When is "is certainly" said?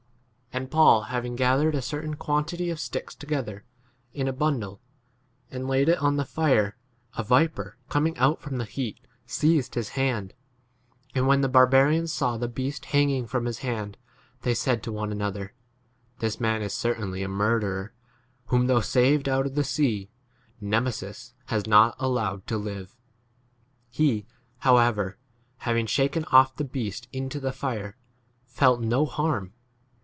16.61-17.23